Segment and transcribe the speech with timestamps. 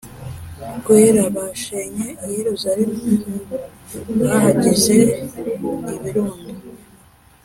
[0.79, 3.09] rwera Bashenye i Yerusalemu
[4.19, 4.95] bahagize
[5.93, 6.45] ibirundo